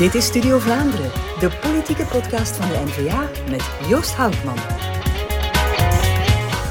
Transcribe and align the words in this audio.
Dit 0.00 0.14
is 0.14 0.26
Studio 0.26 0.58
Vlaanderen, 0.58 1.10
de 1.40 1.50
politieke 1.60 2.04
podcast 2.04 2.56
van 2.56 2.68
de 2.68 2.82
NVA 2.84 3.30
met 3.50 3.70
Joost 3.88 4.14
Houtman. 4.14 4.56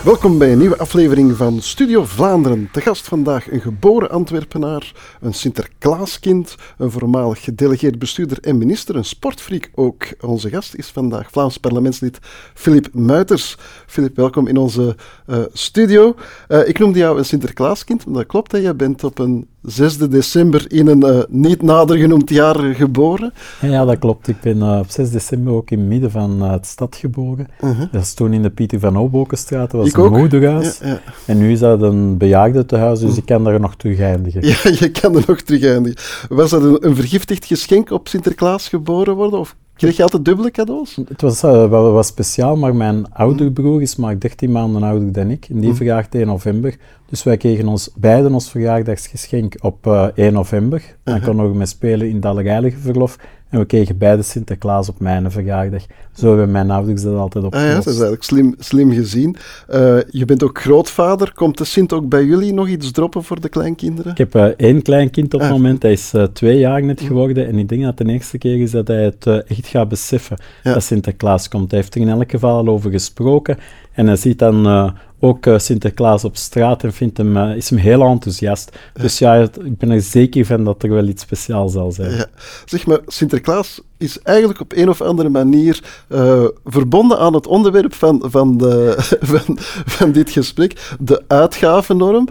Welkom 0.04 0.38
bij 0.38 0.52
een 0.52 0.58
nieuwe 0.58 0.78
aflevering 0.78 1.36
van 1.36 1.62
Studio 1.62 2.05
Vlaanderen. 2.05 2.69
Te 2.72 2.81
gast 2.81 3.08
vandaag 3.08 3.51
een 3.51 3.62
geboren 3.62 4.10
Antwerpenaar, 4.10 4.94
een 5.22 5.33
Sinterklaaskind, 5.33 6.55
een 6.78 6.92
voormalig 6.92 7.44
gedelegeerd 7.44 8.00
bestuurder 8.00 8.40
en 8.42 8.58
minister, 8.58 8.96
een 8.96 9.05
sportfreak 9.05 9.69
ook. 9.76 10.04
Onze 10.19 10.50
gast 10.50 10.76
is 10.76 10.87
vandaag 10.87 11.32
Vlaams 11.32 11.58
parlementslid 11.58 12.19
Filip 12.54 12.94
Muiters. 12.94 13.58
Filip, 13.87 14.15
welkom 14.15 14.47
in 14.47 14.58
onze 14.58 14.96
uh, 15.27 15.37
studio. 15.54 16.16
Uh, 16.48 16.68
ik 16.68 16.80
noemde 16.80 17.00
jou 17.00 17.18
een 17.18 17.26
Sinterklaaskind, 17.26 18.05
maar 18.05 18.16
dat 18.16 18.26
klopt. 18.26 18.52
Hè? 18.52 18.58
Je 18.58 18.76
bent 18.76 19.04
op 19.04 19.20
een 19.20 19.48
6 19.62 19.98
december 19.98 20.72
in 20.72 20.88
een 20.88 21.05
uh, 21.05 21.20
niet 21.30 21.62
nader 21.62 21.98
genoemd 21.98 22.30
jaar 22.30 22.55
geboren. 22.55 23.34
Ja, 23.62 23.86
dat 23.86 24.00
klopt. 24.00 24.27
Ik 24.27 24.41
ben 24.41 24.58
uh, 24.58 24.80
op 24.80 24.90
6 24.90 25.09
december 25.09 25.54
ook 25.54 25.72
in 25.72 25.80
het 25.80 25.88
midden 25.88 26.12
van 26.12 26.44
uh, 26.44 26.52
het 26.52 26.66
stad 26.66 26.95
geboren. 26.95 27.48
-huh. 27.59 27.80
Dat 27.91 28.02
is 28.02 28.14
toen 28.14 28.34
in 28.34 28.41
de 28.41 28.50
Pieter 28.50 28.80
van 28.80 28.98
Obokenstraat. 28.98 29.72
Dat 29.72 29.81
was 29.81 29.90
ik 29.90 29.98
een 29.98 30.03
ook. 30.03 30.17
moederhuis. 30.17 30.80
Ja, 30.81 30.88
ja. 30.88 31.02
En 31.26 31.38
nu 31.38 31.52
is 31.52 31.59
dat 31.59 31.81
een 31.81 32.17
bejaardentehuis, 32.17 33.00
dus 33.00 33.17
ik 33.17 33.26
kan 33.26 33.44
daar 33.44 33.59
nog 33.59 33.76
terug 33.76 34.00
eindigen. 34.00 34.48
Ja, 34.48 34.58
je 34.80 34.91
kan 34.91 35.16
er 35.16 35.23
nog 35.27 35.41
terug 35.41 35.64
eindigen. 35.64 35.98
Was 36.30 36.50
dat 36.50 36.64
een, 36.64 36.88
een 36.88 36.95
vergiftigd 36.95 37.45
geschenk 37.45 37.91
op 37.91 38.08
Sinterklaas 38.08 38.67
geboren 38.70 39.16
worden? 39.16 39.39
Of 39.39 39.55
kreeg 39.80 39.96
je 39.96 40.04
altijd 40.04 40.26
dubbele 40.26 40.52
cadeaus? 40.52 40.96
Het 41.08 41.22
was 41.22 41.44
uh, 41.44 41.70
wel 41.70 41.92
wat 41.92 42.06
speciaal, 42.06 42.58
maar 42.58 42.76
mijn 42.76 43.14
oudere 43.14 43.52
broer 43.52 43.82
is 43.82 43.96
maar 43.96 44.20
13 44.20 44.52
maanden 44.52 44.84
ouder 44.84 45.12
dan 45.12 45.30
ik. 45.30 45.48
En 45.50 45.60
die 45.60 45.74
verjaagt 45.74 46.16
1 46.16 46.28
november. 46.28 46.76
Dus 47.10 47.24
wij 47.24 47.38
kregen 47.38 47.68
ons 47.68 47.90
beiden 47.96 48.34
ons 48.34 48.50
verjaardagsgeschenk 48.50 49.56
op 49.62 49.86
uh, 49.86 50.08
1 50.16 50.34
november. 50.34 50.95
Dan 51.03 51.14
uh 51.14 51.20
-huh. 51.20 51.30
konden 51.30 51.52
we 51.52 51.58
mee 51.58 51.66
spelen 51.66 52.09
in 52.09 52.22
het 52.22 52.73
verlof. 52.80 53.18
En 53.50 53.59
we 53.59 53.66
kregen 53.66 53.97
beide 53.97 54.22
Sinterklaas 54.22 54.89
op 54.89 55.00
mijn 55.00 55.31
verjaardag. 55.31 55.83
Zo 56.14 56.28
hebben 56.28 56.52
mijn 56.52 56.72
ouders 56.72 57.02
dat 57.02 57.16
altijd 57.16 57.44
op. 57.44 57.56
Ah 57.56 57.61
ja, 57.61 57.73
dat 57.73 57.86
is 57.86 57.91
eigenlijk 57.91 58.23
slim, 58.23 58.56
slim 58.59 58.91
gezien. 58.91 59.36
Uh, 59.69 59.97
je 60.09 60.25
bent 60.25 60.44
ook 60.44 60.61
grootvader. 60.61 61.33
Komt 61.33 61.58
de 61.58 61.64
Sint 61.64 61.94
ook 61.94 62.09
bij 62.09 62.23
jullie 62.23 62.53
nog 62.53 62.67
iets 62.67 62.91
droppen 62.91 63.23
voor 63.23 63.41
de 63.41 63.50
kleinkinderen? 63.50 64.11
Ik 64.11 64.17
heb 64.17 64.36
uh, 64.36 64.44
één 64.44 64.81
kleinkind 64.81 65.33
op 65.33 65.39
het 65.39 65.50
ah. 65.50 65.56
moment. 65.56 65.81
Hij 65.81 65.91
is 65.91 66.14
uh, 66.14 66.23
twee 66.23 66.58
jaar 66.58 66.83
net 66.83 67.02
geworden. 67.02 67.47
En 67.47 67.58
ik 67.58 67.69
denk 67.69 67.83
dat 67.83 67.97
de 67.97 68.06
eerste 68.06 68.38
keer 68.38 68.61
is 68.61 68.72
dat 68.72 68.88
hij 68.88 69.03
het 69.03 69.25
echt 69.28 69.67
gaat 69.67 69.89
beseffen 69.89 70.38
ja. 70.63 70.73
dat 70.73 70.84
Sinterklaas 70.84 71.47
komt. 71.47 71.72
Hij 71.72 71.80
heeft 71.80 71.95
er 71.95 72.02
in 72.02 72.09
elk 72.09 72.31
geval 72.31 72.58
al 72.58 72.67
over 72.67 72.91
gesproken. 72.91 73.58
En 73.92 74.08
hij 74.08 74.16
ziet 74.16 74.40
dan 74.40 74.94
ook 75.20 75.45
uh, 75.45 75.59
Sinterklaas 75.59 76.23
op 76.23 76.36
straat 76.36 76.84
en 76.84 76.94
vindt 76.94 77.18
hem, 77.18 77.38
uh, 77.38 77.56
is 77.56 77.70
hem 77.70 77.80
heel 77.80 78.02
enthousiast. 78.02 78.78
Dus 78.94 79.18
ja, 79.18 79.36
ik 79.64 79.78
ben 79.78 79.92
er 79.92 80.02
zeker 80.02 80.46
van 80.46 80.64
dat 80.64 80.84
er 80.84 80.90
wel 80.90 81.08
iets 81.08 81.22
speciaals 81.22 81.72
zal 81.73 81.92
zijn. 81.92 82.12
Ja. 82.12 82.26
Zeg 82.66 82.86
maar, 82.86 83.00
Sinterklaas 83.06 83.81
is 83.98 84.22
eigenlijk 84.22 84.59
op 84.59 84.72
een 84.76 84.90
of 84.90 85.02
andere 85.02 85.30
manier 85.30 86.04
uh, 86.09 86.44
verbonden 86.66 87.20
aan 87.20 87.34
het 87.34 87.48
onderwerp 87.48 87.94
van, 87.94 88.23
van, 88.26 88.58
de, 88.58 88.94
van, 89.31 89.58
van 89.86 90.12
dit 90.12 90.30
gesprek, 90.30 90.96
de 91.00 91.24
uitgavennorm. 91.28 92.28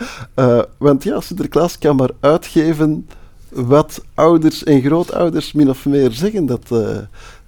want 0.78 1.04
ja, 1.04 1.20
Sinterklaas 1.20 1.78
kan 1.78 1.96
maar 1.96 2.10
uitgeven 2.20 3.08
wat 3.52 4.04
ouders 4.14 4.64
en 4.64 4.82
grootouders 4.82 5.52
min 5.52 5.68
of 5.68 5.86
meer 5.86 6.10
zeggen 6.12 6.46
dat 6.46 6.68
uh, 6.72 6.78
uh, 6.78 6.96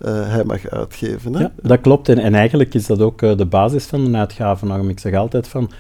hij 0.03 0.45
mag 0.45 0.69
uitgeven. 0.69 1.35
Hè? 1.35 1.41
Ja, 1.41 1.53
dat 1.63 1.81
klopt. 1.81 2.09
En, 2.09 2.19
en 2.19 2.35
eigenlijk 2.35 2.75
is 2.75 2.87
dat 2.87 3.01
ook 3.01 3.23
uh, 3.23 3.37
de 3.37 3.47
basis 3.47 3.85
van 3.85 4.01
een 4.01 4.17
uitgavennorm. 4.17 4.89
Ik 4.89 4.99
zeg 4.99 5.15
altijd 5.15 5.49
van, 5.49 5.71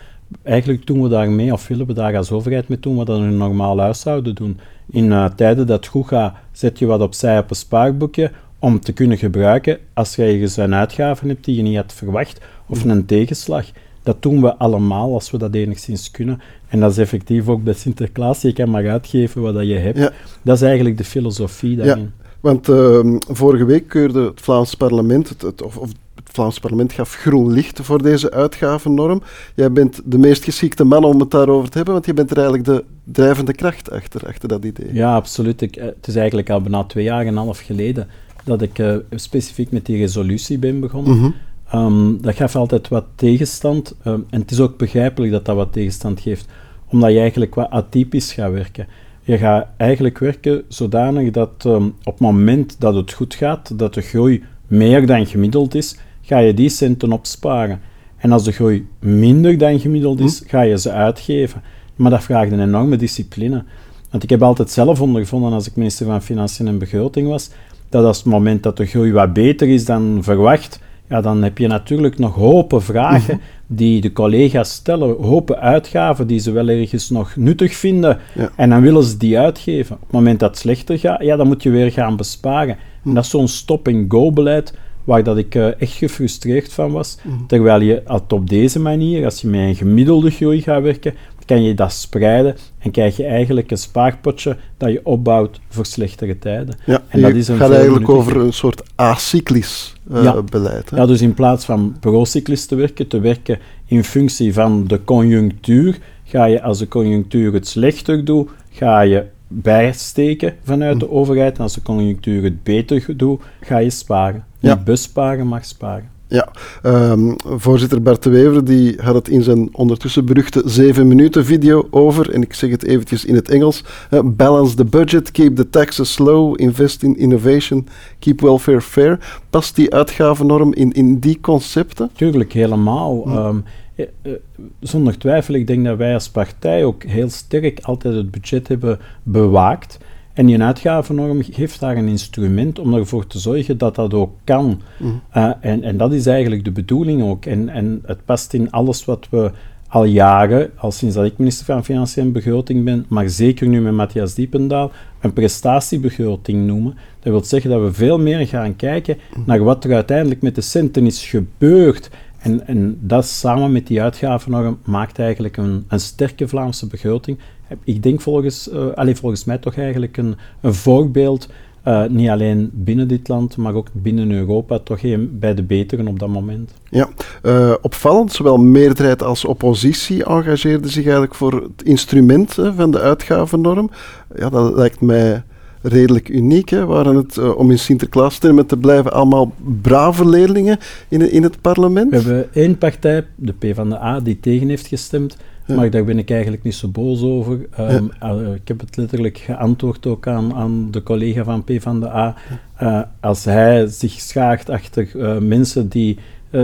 eigenlijk 0.42 0.86
doen 0.86 1.02
we 1.02 1.08
daar 1.08 1.30
mee, 1.30 1.52
of 1.52 1.68
willen 1.68 1.86
we 1.86 1.92
daar 1.92 2.16
als 2.16 2.30
overheid 2.30 2.68
mee 2.68 2.80
doen, 2.80 2.96
wat 2.96 3.06
we 3.06 3.14
in 3.14 3.20
een 3.20 3.36
normaal 3.36 3.78
huishouden 3.78 4.34
doen. 4.34 4.60
In 4.91 5.30
tijden 5.36 5.66
dat 5.66 5.76
het 5.76 5.86
goed 5.86 6.06
gaat, 6.06 6.34
zet 6.52 6.78
je 6.78 6.86
wat 6.86 7.00
opzij 7.00 7.38
op 7.38 7.50
een 7.50 7.56
spaarboekje 7.56 8.30
om 8.59 8.80
te 8.80 8.92
kunnen 8.92 9.19
gebruiken 9.19 9.78
als 9.94 10.16
je 10.16 10.25
ergens 10.25 10.56
een 10.56 10.75
uitgave 10.75 11.26
hebt 11.26 11.44
die 11.44 11.56
je 11.56 11.62
niet 11.62 11.76
had 11.76 11.92
verwacht, 11.92 12.41
of 12.66 12.84
een 12.84 13.06
tegenslag. 13.06 13.66
Dat 14.03 14.22
doen 14.22 14.41
we 14.41 14.56
allemaal 14.56 15.12
als 15.12 15.31
we 15.31 15.38
dat 15.38 15.55
enigszins 15.55 16.11
kunnen. 16.11 16.41
En 16.69 16.81
dat 16.81 16.91
is 16.91 16.99
effectief 16.99 17.49
ook 17.49 17.65
bij 17.65 17.75
Sinterklaas. 17.75 18.43
Je 18.43 18.53
kan 18.53 18.71
maar 18.71 18.91
uitgeven 18.91 19.43
wat 19.43 19.66
je 19.66 19.75
hebt. 19.75 19.99
Ja. 19.99 20.12
Dat 20.43 20.56
is 20.56 20.62
eigenlijk 20.62 20.97
de 20.99 21.05
filosofie 21.05 21.77
daarin. 21.77 22.03
Ja, 22.03 22.31
want 22.41 22.69
uh, 22.69 23.16
vorige 23.28 23.65
week 23.65 23.89
keurde 23.89 24.21
het 24.21 24.41
Vlaams 24.41 24.75
parlement, 24.75 25.28
het, 25.28 25.43
het, 25.43 25.62
of, 25.62 25.77
of 25.77 25.89
het 26.15 26.31
Vlaams 26.33 26.59
parlement 26.59 26.93
gaf 26.93 27.15
groen 27.15 27.53
licht 27.53 27.81
voor 27.83 28.03
deze 28.03 28.31
uitgavennorm. 28.31 29.22
Jij 29.55 29.72
bent 29.72 30.00
de 30.05 30.19
meest 30.19 30.44
geschikte 30.44 30.84
man 30.84 31.05
om 31.05 31.21
het 31.21 31.31
daarover 31.31 31.71
te 31.71 31.77
hebben, 31.77 31.94
want 31.94 32.06
je 32.06 32.15
bent 32.15 32.31
er 32.31 32.37
eigenlijk 32.37 32.66
de 32.66 32.84
drijvende 33.05 33.53
kracht 33.53 33.91
achter, 33.91 34.27
achter 34.27 34.49
dat 34.49 34.65
idee. 34.65 34.94
Ja, 34.94 35.15
absoluut. 35.15 35.60
Ik, 35.60 35.75
het 35.75 36.06
is 36.06 36.16
eigenlijk 36.16 36.50
al 36.50 36.60
bijna 36.60 36.84
twee 36.84 37.05
jaar 37.05 37.21
en 37.21 37.27
een 37.27 37.37
half 37.37 37.59
geleden 37.59 38.09
dat 38.44 38.62
ik 38.62 38.78
uh, 38.78 38.97
specifiek 39.15 39.71
met 39.71 39.87
die 39.87 39.97
resolutie 39.97 40.59
ben 40.59 40.81
begonnen. 40.81 41.12
Mm 41.12 41.21
-hmm. 41.21 41.34
Um, 41.75 42.22
dat 42.22 42.34
gaf 42.34 42.56
altijd 42.56 42.88
wat 42.88 43.04
tegenstand. 43.14 43.94
Um, 44.04 44.26
en 44.31 44.41
het 44.41 44.50
is 44.50 44.60
ook 44.60 44.76
begrijpelijk 44.76 45.32
dat 45.32 45.44
dat 45.44 45.56
wat 45.56 45.72
tegenstand 45.72 46.20
geeft, 46.20 46.48
omdat 46.88 47.12
je 47.12 47.19
eigenlijk 47.19 47.54
wat 47.54 47.70
atypisch 47.70 48.32
gaat 48.32 48.53
werken. 48.53 48.86
Je 49.22 49.38
gaat 49.38 49.66
eigenlijk 49.76 50.19
werken 50.19 50.62
zodanig 50.69 51.30
dat 51.30 51.64
um, 51.66 51.94
op 52.04 52.12
het 52.12 52.20
moment 52.20 52.76
dat 52.78 52.94
het 52.94 53.12
goed 53.12 53.34
gaat, 53.34 53.78
dat 53.78 53.94
de 53.94 54.00
groei 54.00 54.44
meer 54.66 55.06
dan 55.06 55.26
gemiddeld 55.26 55.75
is, 55.75 55.97
ga 56.22 56.38
je 56.38 56.54
die 56.54 56.69
centen 56.69 57.12
opsparen. 57.12 57.80
En 58.16 58.32
als 58.32 58.44
de 58.44 58.53
groei 58.53 58.88
minder 58.98 59.59
dan 59.59 59.80
gemiddeld 59.80 60.20
is, 60.20 60.42
ga 60.47 60.60
je 60.60 60.78
ze 60.78 60.91
uitgeven. 60.91 61.62
Maar 61.97 62.10
dat 62.10 62.22
vraagt 62.22 62.53
een 62.53 62.60
enorme 62.60 62.97
discipline. 62.97 63.64
Want 64.10 64.22
ik 64.22 64.30
heb 64.30 64.42
altijd 64.42 64.70
zelf 64.70 65.00
ondervonden, 65.00 65.53
als 65.53 65.66
ik 65.66 65.76
minister 65.76 66.06
van 66.06 66.22
Financiën 66.22 66.69
en 66.69 66.78
Begroting 66.78 67.28
was, 67.28 67.50
dat 67.88 68.04
als 68.04 68.16
het 68.16 68.26
moment 68.26 68.62
dat 68.62 68.76
de 68.76 68.86
groei 68.86 69.12
wat 69.12 69.32
beter 69.32 69.69
is 69.69 69.84
dan 69.84 70.19
verwacht, 70.20 70.80
ja, 71.10 71.21
dan 71.21 71.43
heb 71.43 71.59
je 71.59 71.66
natuurlijk 71.66 72.19
nog 72.19 72.34
hopen 72.34 72.82
vragen 72.82 73.34
mm 73.34 73.41
-hmm. 73.41 73.76
die 73.76 74.00
de 74.00 74.12
collega's 74.12 74.72
stellen, 74.72 75.16
hopen 75.22 75.60
uitgaven 75.60 76.26
die 76.26 76.38
ze 76.38 76.50
wel 76.50 76.69
ergens 76.69 77.10
nog 77.10 77.37
nuttig 77.37 77.75
vinden. 77.75 78.19
Ja. 78.34 78.50
En 78.56 78.71
dan 78.71 78.81
willen 78.81 79.03
ze 79.03 79.16
die 79.16 79.38
uitgeven. 79.38 79.94
Op 79.94 80.03
het 80.03 80.12
moment 80.12 80.41
dat 80.41 80.50
het 80.50 80.59
slechter 80.59 80.98
gaat, 80.98 81.22
ja, 81.22 81.37
dan 81.37 81.47
moet 81.47 81.62
je 81.62 81.71
weer 81.71 81.93
gaan 81.93 82.16
besparen. 82.16 82.76
Mm. 82.76 83.09
En 83.09 83.15
dat 83.15 83.25
is 83.25 83.31
zo'n 83.31 83.48
stop-and-go-beleid 83.48 84.75
waar 85.04 85.22
dat 85.22 85.37
ik 85.38 85.54
uh, 85.54 85.81
echt 85.81 85.93
gefrustreerd 85.93 86.72
van 86.72 86.93
was. 86.93 87.19
Mm. 87.22 87.47
Terwijl 87.47 87.81
je 87.81 88.03
op 88.28 88.48
deze 88.48 88.81
manier, 88.81 89.25
als 89.25 89.41
je 89.41 89.48
met 89.48 89.60
een 89.60 89.75
gemiddelde 89.75 90.31
groei 90.31 90.62
gaat 90.62 90.82
werken, 90.82 91.15
kan 91.50 91.62
je 91.62 91.75
dat 91.75 91.93
spreiden 91.93 92.56
en 92.78 92.91
krijg 92.91 93.16
je 93.16 93.25
eigenlijk 93.25 93.71
een 93.71 93.78
spaarpotje 93.78 94.56
dat 94.77 94.93
je 94.93 95.00
opbouwt 95.03 95.61
voor 95.69 95.87
slechtere 95.87 96.38
tijden. 96.38 96.75
Ja, 96.87 97.03
en 97.09 97.21
dat 97.21 97.34
is 97.34 97.49
een 97.49 97.56
gaat 97.56 97.71
eigenlijk 97.71 98.09
over 98.09 98.37
een 98.37 98.53
soort 98.53 98.83
acyclisch 98.94 99.94
uh, 100.12 100.22
ja. 100.22 100.43
beleid. 100.43 100.91
Hè? 100.91 100.97
Ja, 100.97 101.06
dus 101.06 101.21
in 101.21 101.34
plaats 101.34 101.65
van 101.65 101.97
procyclisch 102.00 102.66
te 102.66 102.75
werken, 102.75 103.09
te 103.09 103.21
werken 103.21 103.59
in 103.87 104.05
functie 104.05 104.53
van 104.53 104.87
de 104.87 105.05
conjunctuur, 105.05 105.99
ga 106.25 106.44
je 106.44 106.62
als 106.62 106.78
de 106.78 106.89
conjunctuur 106.89 107.53
het 107.53 107.66
slechter 107.66 108.25
doet, 108.25 108.50
ga 108.71 109.00
je 109.00 109.25
bijsteken 109.49 110.55
vanuit 110.62 111.00
de 111.00 111.10
overheid. 111.10 111.56
En 111.56 111.62
als 111.62 111.75
de 111.75 111.83
conjunctuur 111.83 112.43
het 112.43 112.62
beter 112.62 113.16
doet, 113.16 113.43
ga 113.60 113.78
je 113.78 113.91
sparen. 113.91 114.44
Ja. 114.59 114.75
Niet 114.75 114.84
besparen, 114.84 115.49
maar 115.49 115.65
sparen. 115.65 116.10
Ja, 116.30 116.48
um, 116.82 117.36
voorzitter 117.44 118.02
Bart 118.02 118.22
de 118.22 118.30
Wever 118.30 118.64
die 118.64 118.96
had 119.02 119.14
het 119.14 119.28
in 119.28 119.42
zijn 119.42 119.68
ondertussen 119.72 120.24
beruchte 120.24 120.62
7 120.64 121.08
minuten 121.08 121.44
video 121.44 121.88
over, 121.91 122.30
en 122.30 122.42
ik 122.42 122.54
zeg 122.54 122.70
het 122.70 122.84
eventjes 122.84 123.24
in 123.24 123.34
het 123.34 123.48
Engels, 123.48 123.84
uh, 124.10 124.20
balance 124.24 124.74
the 124.74 124.84
budget, 124.84 125.30
keep 125.30 125.56
the 125.56 125.70
taxes 125.70 126.18
low, 126.18 126.60
invest 126.60 127.02
in 127.02 127.18
innovation, 127.18 127.88
keep 128.18 128.41
welfare 128.41 128.80
fair. 128.80 129.41
Past 129.50 129.76
die 129.76 129.94
uitgavennorm 129.94 130.74
in, 130.74 130.92
in 130.92 131.18
die 131.18 131.38
concepten? 131.41 132.10
Tuurlijk, 132.12 132.52
helemaal. 132.52 133.22
Hm. 133.24 133.36
Um, 133.36 133.64
eh, 133.94 134.06
eh, 134.22 134.32
zonder 134.80 135.18
twijfel, 135.18 135.54
ik 135.54 135.66
denk 135.66 135.84
dat 135.84 135.97
wij 135.97 136.15
als 136.15 136.28
partij 136.28 136.84
ook 136.84 137.03
heel 137.03 137.28
sterk 137.28 137.80
altijd 137.83 138.15
het 138.15 138.30
budget 138.30 138.68
hebben 138.68 138.98
bewaakt. 139.22 139.98
En 140.32 140.47
die 140.47 140.62
uitgavennorm 140.62 141.42
geeft 141.42 141.80
daar 141.80 141.97
een 141.97 142.09
instrument 142.09 142.78
om 142.78 142.94
ervoor 142.94 143.27
te 143.27 143.38
zorgen 143.38 143.78
dat 143.78 143.94
dat 143.94 144.15
ook 144.15 144.32
kan. 144.44 144.80
Mm. 144.98 145.21
Uh, 145.36 145.50
en, 145.60 145.82
en 145.82 145.97
dat 145.97 146.12
is 146.12 146.27
eigenlijk 146.27 146.65
de 146.65 146.71
bedoeling 146.71 147.22
ook. 147.22 147.47
En, 147.47 147.68
en 147.68 148.03
het 148.06 148.24
past 148.24 148.53
in 148.53 148.71
alles 148.71 149.04
wat 149.04 149.27
we 149.30 149.50
al 149.88 150.04
jaren, 150.04 150.71
al 150.77 150.92
sinds 150.92 151.15
dat 151.15 151.24
ik 151.24 151.38
minister 151.38 151.65
van 151.65 151.84
Financiën 151.84 152.22
en 152.22 152.32
Begroting 152.32 152.84
ben, 152.84 153.06
maar 153.09 153.28
zeker 153.28 153.68
nu 153.68 153.80
met 153.80 153.92
Matthias 153.92 154.34
Diependaal, 154.34 154.92
een 155.21 155.32
prestatiebegroting 155.32 156.66
noemen. 156.66 156.94
Dat 157.21 157.33
wil 157.33 157.44
zeggen 157.44 157.71
dat 157.71 157.80
we 157.80 157.92
veel 157.92 158.18
meer 158.18 158.47
gaan 158.47 158.76
kijken 158.76 159.16
Mm. 159.36 159.42
naar 159.47 159.62
wat 159.62 159.84
er 159.84 159.94
uiteindelijk 159.94 160.42
met 160.42 160.54
de 160.54 160.60
centen 160.60 161.06
is 161.06 161.24
gebeurd. 161.24 162.10
En, 162.38 162.66
en 162.66 162.98
dat 163.00 163.26
samen 163.26 163.72
met 163.72 163.86
die 163.86 164.03
uitgavennorm 164.03 164.78
maakt 164.84 165.18
eigenlijk 165.18 165.56
een, 165.56 165.84
een 165.88 166.00
sterke 166.00 166.48
Vlaamse 166.48 166.86
begroting. 166.86 167.38
Ik 167.84 168.03
denk 168.03 168.21
volgens, 168.21 168.69
uh, 168.72 168.87
allez, 168.95 169.19
volgens 169.19 169.45
mij 169.45 169.59
toch 169.59 169.77
eigenlijk 169.77 170.17
een, 170.17 170.37
een 170.61 170.75
voorbeeld, 170.75 171.49
uh, 171.84 172.07
niet 172.07 172.28
alleen 172.28 172.71
binnen 172.72 173.09
dit 173.09 173.28
land, 173.28 173.57
maar 173.57 173.75
ook 173.75 173.89
binnen 173.93 174.31
Europa, 174.31 174.78
toch 174.78 175.03
een 175.03 175.39
bij 175.39 175.55
de 175.55 175.63
beteren 175.63 176.09
op 176.09 176.19
dat 176.19 176.28
moment. 176.28 176.72
Ja, 176.91 177.09
uh, 177.43 177.75
opvallend, 177.81 178.33
zowel 178.33 178.57
meerderheid 178.57 179.22
als 179.22 179.45
oppositie 179.45 180.25
engageerden 180.25 180.91
zich 180.91 181.03
eigenlijk 181.03 181.34
voor 181.34 181.53
het 181.53 181.83
instrument 181.83 182.57
hè, 182.57 182.75
van 182.75 182.91
de 182.91 183.01
uitgavennorm. 183.01 183.91
Ja, 184.37 184.49
dat 184.49 184.75
lijkt 184.75 185.01
mij 185.01 185.43
redelijk 185.83 186.28
uniek. 186.28 186.69
Hè? 186.69 186.87
Waren 186.87 187.17
het, 187.17 187.37
uh, 187.37 187.57
om 187.57 187.71
in 187.71 187.78
Sinterklaas-termen 187.78 188.67
te 188.67 188.77
blijven, 188.77 189.13
allemaal 189.13 189.53
brave 189.83 190.28
leerlingen 190.28 190.78
in, 191.09 191.31
in 191.31 191.43
het 191.43 191.61
parlement? 191.61 192.11
We 192.11 192.17
hebben 192.17 192.55
één 192.55 192.78
partij, 192.78 193.27
de 193.34 193.53
PvdA, 193.53 194.21
die 194.21 194.41
tegen 194.41 194.69
heeft 194.69 194.87
gestemd. 194.87 195.37
Maar 195.77 195.91
daar 195.91 196.05
ben 196.05 196.19
ik 196.19 196.31
eigenlijk 196.31 196.63
niet 196.63 196.75
zo 196.75 196.89
boos 196.89 197.22
over. 197.22 197.69
Um, 197.81 198.11
ik 198.55 198.69
heb 198.69 198.81
het 198.81 198.97
letterlijk 198.97 199.39
geantwoord 199.39 200.07
ook 200.07 200.27
aan, 200.27 200.55
aan 200.55 200.91
de 200.91 201.03
collega 201.03 201.45
van 201.45 201.65
PvdA. 201.65 202.34
Uh, 202.83 203.01
als 203.21 203.45
hij 203.45 203.87
zich 203.87 204.13
schaart 204.13 204.71
achter 204.71 205.09
uh, 205.17 205.39
mensen 205.39 205.89
die 205.89 206.19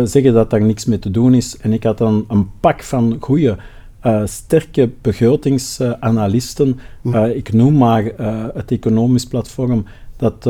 zeggen 0.05 0.33
dat 0.33 0.51
daar 0.51 0.63
niks 0.63 0.85
mee 0.85 0.99
te 0.99 1.11
doen 1.11 1.35
is, 1.35 1.57
en 1.57 1.73
ik 1.73 1.83
had 1.83 1.99
dan 1.99 2.25
een 2.29 2.51
pak 2.61 2.83
van 2.83 3.17
goede, 3.21 3.57
sterke 4.25 4.91
begrotingsanalisten. 5.01 6.79
ik 7.35 7.53
noem 7.53 7.77
maar 7.77 8.05
het 8.55 8.71
economisch 8.71 9.27
platform 9.27 9.85
dat 10.17 10.43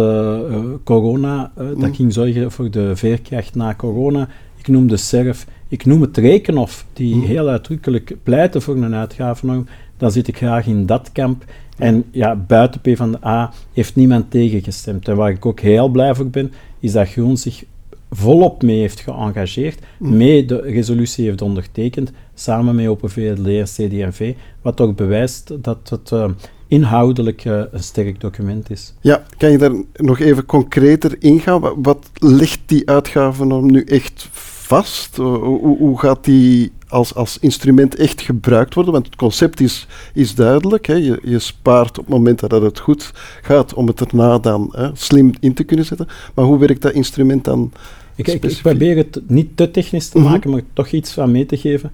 corona, 0.85 1.53
dat 1.55 1.97
ging 1.97 2.13
zorgen 2.13 2.53
voor 2.53 2.71
de 2.71 2.97
veerkracht 2.97 3.55
na 3.55 3.75
corona. 3.75 4.29
Ik 4.67 4.73
noem 4.73 4.89
de 4.89 4.97
SERF. 4.97 5.47
Ik 5.69 5.85
noem 5.85 6.01
het 6.01 6.17
Rekenhof, 6.17 6.87
die 6.93 7.13
hmm. 7.13 7.23
heel 7.23 7.49
uitdrukkelijk 7.49 8.17
pleiten 8.23 8.63
voor 8.63 8.77
een 8.77 8.95
uitgavennorm. 8.95 9.67
Dan 9.97 10.11
zit 10.11 10.29
ik 10.29 10.37
graag 10.37 10.67
in 10.67 10.87
dat 10.87 11.13
kamp. 11.13 11.45
En 11.77 12.05
ja, 12.11 12.37
buiten 12.37 12.81
P 12.81 12.97
van 12.97 13.13
de 13.13 13.27
A 13.27 13.53
heeft 13.73 13.97
niemand 13.97 14.31
tegengestemd. 14.31 15.09
En 15.09 15.17
waar 15.17 15.31
ik 15.31 15.47
ook 15.47 15.61
heel 15.61 15.89
blij 15.89 16.15
voor 16.15 16.29
ben, 16.29 16.53
is 16.81 16.93
dat 16.93 17.09
Groen 17.09 17.37
zich 17.37 17.65
volop 18.11 18.63
mee 18.63 18.81
heeft 18.81 19.01
geëngageerd, 19.01 19.79
hmm. 19.99 20.17
mee 20.17 20.45
de 20.45 20.61
resolutie 20.61 21.27
heeft 21.27 21.43
ondertekend, 21.43 22.13
samen 22.35 22.75
met 22.75 22.87
Open 22.87 23.11
VLD 23.11 23.47
en 23.47 23.65
CD&V, 23.65 24.35
wat 24.63 24.81
ook 24.81 24.97
bewijst 24.97 25.53
dat 25.63 25.89
het 25.89 26.11
uh, 26.11 26.29
inhoudelijk 26.67 27.45
uh, 27.45 27.63
een 27.71 27.83
sterk 27.83 28.21
document 28.21 28.71
is. 28.71 28.95
Ja, 29.01 29.23
kan 29.37 29.51
je 29.51 29.59
daar 29.59 29.75
nog 29.95 30.21
even 30.21 30.47
concreter 30.47 31.17
ingaan? 31.19 31.83
Wat 31.83 32.11
ligt 32.15 32.61
die 32.67 32.89
uitgavennorm 32.89 33.71
nu 33.71 33.85
echt 33.85 34.29
vast? 34.67 35.17
Hoe, 35.17 35.77
hoe 35.79 35.99
gaat 35.99 36.25
die 36.25 36.73
als, 36.89 37.15
als 37.15 37.39
instrument 37.39 37.95
echt 37.95 38.21
gebruikt 38.21 38.75
worden? 38.75 38.93
Want 38.93 39.07
het 39.07 39.17
concept 39.17 39.61
is, 39.61 39.87
is 40.15 40.35
duidelijk. 40.35 40.87
Hè? 40.87 40.95
Je, 40.95 41.21
je 41.23 41.39
spaart 41.39 41.99
op 41.99 42.05
het 42.05 42.15
moment 42.15 42.41
dat 42.41 42.63
het 42.63 42.79
goed 42.79 43.13
gaat 43.43 43.75
om 43.75 43.87
het 43.87 44.01
erna 44.01 44.39
dan 44.39 44.73
hè, 44.77 44.91
slim 44.93 45.33
in 45.41 45.55
te 45.55 45.65
kunnen 45.65 45.87
zetten. 45.87 46.09
Maar 46.35 46.45
hoe 46.45 46.59
werkt 46.59 46.83
dat 46.83 46.93
instrument 46.93 47.45
dan? 47.45 47.73
Ik, 48.15 48.29
ik, 48.29 48.59
probeer 48.63 48.97
het 48.97 49.21
niet 49.27 49.57
te 49.57 49.71
technisch 49.71 50.09
te 50.09 50.19
mhm. 50.19 50.31
maken, 50.31 50.51
maar 50.51 50.63
toch 50.73 50.91
iets 50.91 51.13
van 51.13 51.31
mee 51.31 51.47
te 51.47 51.57
geven. 51.57 51.93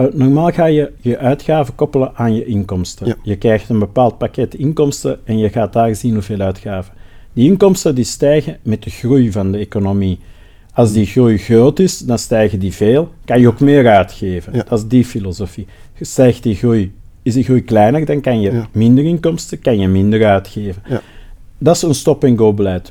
Uh, 0.00 0.06
normaal 0.12 0.52
ga 0.52 0.66
je 0.66 0.92
je 1.00 1.18
uitgaven 1.18 1.74
koppelen 1.74 2.12
aan 2.14 2.34
je 2.34 2.44
inkomsten. 2.44 3.16
Je 3.22 3.36
krijgt 3.36 3.68
een 3.68 3.78
bepaald 3.78 4.18
pakket 4.18 4.54
inkomsten 4.54 5.20
en 5.24 5.38
je 5.38 5.48
gaat 5.48 5.72
daar 5.72 5.94
zien 5.94 6.12
hoeveel 6.12 6.40
uitgaven. 6.40 6.94
Die 7.32 7.50
inkomsten 7.50 7.94
die 7.94 8.04
stijgen 8.04 8.58
met 8.62 8.82
de 8.82 8.90
groei 8.90 9.32
van 9.32 9.52
de 9.52 9.58
economie. 9.58 10.18
Als 10.74 10.92
die 10.92 11.06
groei 11.06 11.38
groot 11.38 11.78
is, 11.78 11.98
dan 11.98 12.18
stijgen 12.18 12.58
die 12.58 12.72
veel, 12.72 13.12
kan 13.24 13.40
je 13.40 13.48
ook 13.48 13.60
meer 13.60 13.88
uitgeven. 13.88 14.52
Dat 14.52 14.78
is 14.78 14.86
die 14.86 15.04
filosofie. 15.04 15.66
Stijgt 16.00 16.42
die 16.42 16.54
groei, 16.54 16.92
is 17.22 17.34
die 17.34 17.44
groei 17.44 17.62
kleiner, 17.62 18.04
dan 18.04 18.20
kan 18.20 18.40
je 18.40 18.62
minder 18.72 19.04
inkomsten, 19.04 19.60
kan 19.60 19.78
je 19.78 19.88
minder 19.88 20.26
uitgeven. 20.26 20.82
Ja. 20.88 21.00
Dat 21.58 21.76
is 21.76 21.82
een 21.82 21.94
stop-and-go-beleid. 21.94 22.90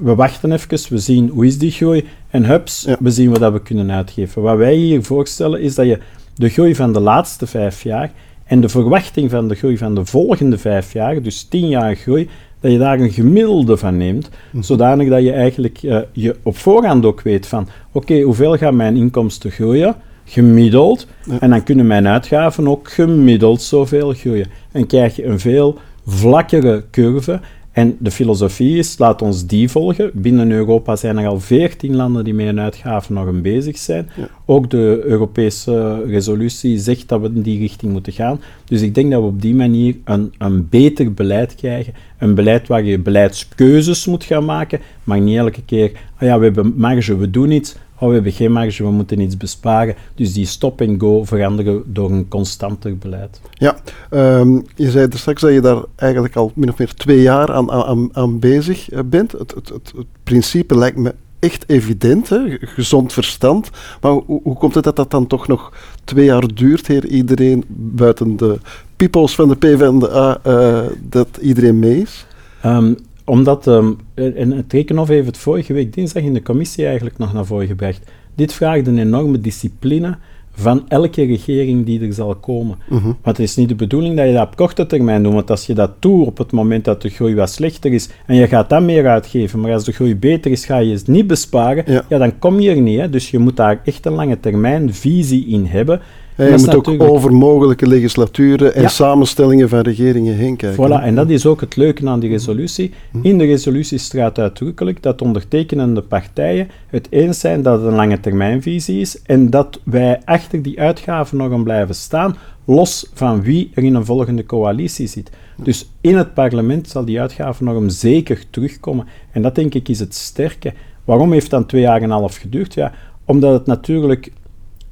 We 0.00 0.14
wachten 0.14 0.52
even, 0.52 0.78
we 0.88 0.98
zien 0.98 1.28
hoe 1.28 1.46
is 1.46 1.58
die 1.58 1.70
groei 1.70 2.04
en 2.30 2.44
hups, 2.44 2.88
we 3.00 3.10
zien 3.10 3.38
wat 3.38 3.52
we 3.52 3.62
kunnen 3.62 3.90
uitgeven. 3.90 4.42
Wat 4.42 4.56
wij 4.56 4.74
hier 4.74 5.02
voorstellen 5.02 5.60
is 5.60 5.74
dat 5.74 5.86
je 5.86 5.98
de 6.34 6.48
groei 6.48 6.74
van 6.74 6.92
de 6.92 7.00
laatste 7.00 7.46
vijf 7.46 7.82
jaar 7.82 8.12
en 8.44 8.60
de 8.60 8.68
verwachting 8.68 9.30
van 9.30 9.48
de 9.48 9.54
groei 9.54 9.78
van 9.78 9.94
de 9.94 10.04
volgende 10.04 10.58
vijf 10.58 10.92
jaar, 10.92 11.22
dus 11.22 11.42
tien 11.42 11.68
jaar 11.68 11.94
groei, 11.94 12.28
dat 12.60 12.72
je 12.72 12.78
daar 12.78 13.00
een 13.00 13.10
gemiddelde 13.10 13.76
van 13.76 13.96
neemt, 13.96 14.30
mm 14.50 14.62
zodanig 14.62 15.08
dat 15.08 15.22
je 15.22 15.32
eigenlijk 15.32 15.82
uh, 15.82 15.98
je 16.12 16.36
op 16.42 16.56
voorhand 16.56 17.04
ook 17.04 17.20
weet 17.20 17.46
van, 17.46 17.68
oké, 17.92 18.20
hoeveel 18.20 18.56
gaan 18.56 18.76
mijn 18.76 18.96
inkomsten 18.96 19.50
groeien, 19.50 19.96
gemiddeld, 20.24 21.06
en 21.40 21.50
dan 21.50 21.62
kunnen 21.62 21.86
mijn 21.86 22.08
uitgaven 22.08 22.68
ook 22.68 22.90
gemiddeld 22.90 23.62
zoveel 23.62 24.12
groeien. 24.12 24.46
En 24.72 24.86
krijg 24.86 25.16
je 25.16 25.24
een 25.24 25.40
veel 25.40 25.78
vlakkere 26.04 26.84
curve, 26.90 27.40
en 27.78 27.96
de 27.98 28.10
filosofie 28.10 28.78
is, 28.78 28.98
laat 28.98 29.22
ons 29.22 29.46
die 29.46 29.68
volgen. 29.68 30.10
Binnen 30.14 30.50
Europa 30.50 30.96
zijn 30.96 31.18
er 31.18 31.26
al 31.26 31.40
veertien 31.40 31.96
landen 31.96 32.24
die 32.24 32.34
met 32.34 32.46
een 32.46 32.60
uitgavennorm 32.60 33.42
bezig 33.42 33.78
zijn. 33.78 34.10
Ook 34.46 34.70
de 34.70 35.00
Europese 35.04 36.04
resolutie 36.06 36.78
zegt 36.78 37.08
dat 37.08 37.20
we 37.20 37.30
in 37.34 37.42
die 37.42 37.58
richting 37.58 37.92
moeten 37.92 38.12
gaan. 38.12 38.40
Dus 38.68 38.82
ik 38.82 38.94
denk 38.94 39.10
dat 39.10 39.20
we 39.20 39.26
op 39.26 39.42
die 39.42 39.54
manier 39.54 39.96
een, 40.04 40.34
een 40.38 40.68
beter 40.68 41.14
beleid 41.14 41.54
krijgen. 41.54 41.94
Een 42.18 42.34
beleid 42.34 42.68
waar 42.68 42.84
je 42.84 42.98
beleidskeuzes 42.98 44.06
moet 44.06 44.24
gaan 44.24 44.44
maken, 44.44 44.80
maar 45.04 45.20
niet 45.20 45.36
elke 45.36 45.62
keer, 45.64 45.92
ah 46.16 46.28
ja, 46.28 46.38
we 46.38 46.44
hebben 46.44 46.74
marge, 46.76 47.16
we 47.16 47.30
doen 47.30 47.50
iets 47.50 47.76
oh, 47.98 48.08
we 48.08 48.14
hebben 48.14 48.32
geen 48.32 48.52
marge, 48.52 48.82
we 48.82 48.90
moeten 48.90 49.20
iets 49.20 49.36
besparen. 49.36 49.94
Dus 50.14 50.32
die 50.32 50.46
stop-and-go 50.46 51.24
veranderen 51.24 51.82
door 51.86 52.10
een 52.10 52.28
constanter 52.28 52.98
beleid. 52.98 53.40
Ja, 53.52 53.78
um, 54.10 54.64
je 54.74 54.90
zei 54.90 55.06
er 55.10 55.18
straks 55.18 55.40
dat 55.40 55.52
je 55.52 55.60
daar 55.60 55.82
eigenlijk 55.96 56.36
al 56.36 56.52
min 56.54 56.68
of 56.68 56.78
meer 56.78 56.94
twee 56.94 57.22
jaar 57.22 57.52
aan, 57.52 57.70
aan, 57.70 58.08
aan 58.12 58.38
bezig 58.38 58.90
eh, 58.90 59.00
bent. 59.04 59.32
Het, 59.32 59.54
het, 59.54 59.68
het, 59.68 59.92
het 59.96 60.06
principe 60.22 60.78
lijkt 60.78 60.96
me 60.96 61.14
echt 61.38 61.64
evident, 61.66 62.28
hè? 62.28 62.56
gezond 62.60 63.12
verstand. 63.12 63.70
Maar 64.00 64.12
hoe, 64.12 64.40
hoe, 64.42 64.56
komt 64.56 64.74
het 64.74 64.84
dat 64.84 64.96
dat 64.96 65.10
dan 65.10 65.26
toch 65.26 65.48
nog 65.48 65.72
twee 66.08 66.24
jaar 66.24 66.54
duurt, 66.54 66.86
heer 66.86 67.06
iedereen, 67.06 67.64
buiten 67.68 68.36
de 68.36 68.58
peoples 68.96 69.34
van 69.34 69.48
de 69.48 69.56
PvdA, 69.56 70.40
uh, 70.46 70.80
dat 71.02 71.38
iedereen 71.40 71.78
mee 71.78 72.00
is? 72.00 72.26
Um, 72.64 72.96
omdat, 73.24 73.66
um, 73.66 73.98
en 74.14 74.52
het 74.52 74.72
Rekenhof 74.72 75.08
heeft 75.08 75.26
het 75.26 75.38
vorige 75.38 75.72
week 75.72 75.92
dinsdag 75.92 76.22
in 76.22 76.34
de 76.34 76.42
commissie 76.42 76.86
eigenlijk 76.86 77.18
nog 77.18 77.32
naar 77.32 77.46
voren 77.46 77.66
gebracht. 77.66 78.00
Dit 78.34 78.52
vraagt 78.52 78.86
een 78.86 78.98
enorme 78.98 79.40
discipline 79.40 80.18
van 80.60 80.84
elke 80.88 81.24
regering 81.24 81.86
die 81.86 82.06
er 82.06 82.12
zal 82.12 82.34
komen. 82.34 82.78
Mhm. 82.88 83.04
Want 83.04 83.36
het 83.36 83.38
is 83.38 83.56
niet 83.56 83.68
de 83.68 83.74
bedoeling 83.74 84.16
dat 84.16 84.26
je 84.26 84.32
dat 84.32 84.46
op 84.46 84.56
korte 84.56 84.86
termijn 84.86 85.22
doet, 85.22 85.32
want 85.32 85.50
als 85.50 85.66
je 85.66 85.74
dat 85.74 85.90
doet 86.02 86.26
op 86.26 86.38
het 86.38 86.52
moment 86.52 86.84
dat 86.84 87.02
de 87.02 87.08
groei 87.08 87.34
wat 87.34 87.50
slechter 87.50 87.92
is 87.92 88.08
en 88.26 88.36
je 88.36 88.46
gaat 88.46 88.70
dat 88.70 88.82
meer 88.82 89.08
uitgeven, 89.08 89.60
maar 89.60 89.72
als 89.72 89.84
de 89.84 89.92
groei 89.92 90.16
beter 90.16 90.50
is, 90.50 90.64
ga 90.64 90.78
je 90.78 90.92
het 90.92 91.08
niet 91.08 91.26
besparen, 91.26 92.02
ja. 92.08 92.18
dan 92.18 92.38
kom 92.38 92.60
je 92.60 92.70
er 92.70 92.80
niet. 92.80 92.98
Hè. 92.98 93.10
Dus 93.10 93.30
je 93.30 93.38
moet 93.38 93.56
daar 93.56 93.80
echt 93.84 94.06
een 94.06 94.12
lange 94.12 94.40
termijn 94.40 94.94
visie 94.94 95.46
in 95.46 95.66
hebben 95.66 96.00
je 96.46 96.54
moet 96.56 96.74
ook 96.74 97.02
over 97.02 97.32
mogelijke 97.32 97.86
legislaturen 97.86 98.74
en 98.74 98.90
samenstellingen 98.90 99.68
van 99.68 99.80
regeringen 99.80 100.34
heen 100.34 100.56
kijken. 100.56 100.86
Voilà, 100.86 101.02
en 101.02 101.14
dat 101.14 101.30
is 101.30 101.46
ook 101.46 101.60
het 101.60 101.76
leuke 101.76 102.08
aan 102.08 102.20
die 102.20 102.30
resolutie. 102.30 102.92
Mhm. 103.12 103.26
In 103.26 103.38
de 103.38 103.44
resolutie 103.44 103.98
staat 103.98 104.38
uitdrukkelijk 104.38 105.02
dat 105.02 105.22
ondertekenende 105.22 106.02
partijen 106.02 106.68
het 106.86 107.06
eens 107.10 107.40
zijn 107.40 107.62
dat 107.62 107.78
het 107.80 107.88
een 107.88 107.96
lange 107.96 108.20
termijnvisie 108.20 109.00
is 109.00 109.22
en 109.22 109.50
dat 109.50 109.80
wij 109.84 110.20
achter 110.24 110.62
die 110.62 110.80
uitgaven 110.80 111.36
nog 111.36 111.62
blijven 111.62 111.94
staan, 111.94 112.36
los 112.64 113.10
van 113.14 113.42
wie 113.42 113.70
er 113.74 113.84
in 113.84 113.94
een 113.94 114.04
volgende 114.04 114.46
coalitie 114.46 115.06
zit. 115.06 115.30
Dus 115.62 115.90
in 116.00 116.16
het 116.16 116.34
parlement 116.34 116.88
zal 116.88 117.04
die 117.04 117.20
uitgavennorm 117.20 117.88
zeker 117.88 118.42
terugkomen. 118.50 119.06
En 119.32 119.42
dat 119.42 119.54
denk 119.54 119.74
ik 119.74 119.88
is 119.88 120.00
het 120.00 120.14
sterke. 120.14 120.72
Waarom 121.04 121.32
heeft 121.32 121.50
dan 121.50 121.66
twee 121.66 121.80
jaar 121.80 121.96
en 121.96 122.02
een 122.02 122.10
half 122.10 122.36
geduurd? 122.36 122.74
Ja, 122.74 122.92
omdat 123.24 123.52
het 123.52 123.66
natuurlijk 123.66 124.32